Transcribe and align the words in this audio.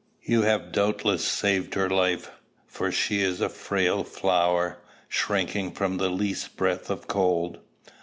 You 0.23 0.41
have 0.41 0.71
doubtless 0.71 1.23
saved 1.23 1.75
her 1.75 1.87
life; 1.87 2.31
for 2.65 2.91
she 2.91 3.21
is 3.21 3.39
a 3.39 3.49
frail 3.49 4.03
flower, 4.03 4.79
shrinking 5.07 5.73
from 5.73 5.97
the 5.97 6.09
least 6.09 6.57
breath 6.57 6.89
of 6.89 7.05
cold." 7.07 7.59